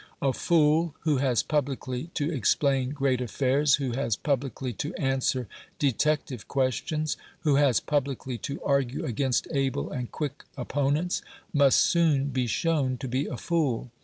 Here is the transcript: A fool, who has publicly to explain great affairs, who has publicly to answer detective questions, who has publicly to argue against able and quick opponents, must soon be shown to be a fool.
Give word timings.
A 0.19 0.33
fool, 0.33 0.95
who 1.01 1.17
has 1.17 1.43
publicly 1.43 2.07
to 2.15 2.27
explain 2.31 2.89
great 2.89 3.21
affairs, 3.21 3.75
who 3.75 3.91
has 3.91 4.15
publicly 4.15 4.73
to 4.73 4.95
answer 4.95 5.47
detective 5.77 6.47
questions, 6.47 7.17
who 7.41 7.57
has 7.57 7.79
publicly 7.79 8.39
to 8.39 8.59
argue 8.63 9.05
against 9.05 9.47
able 9.51 9.91
and 9.91 10.11
quick 10.11 10.45
opponents, 10.57 11.21
must 11.53 11.81
soon 11.81 12.29
be 12.29 12.47
shown 12.47 12.97
to 12.97 13.07
be 13.07 13.27
a 13.27 13.37
fool. 13.37 13.91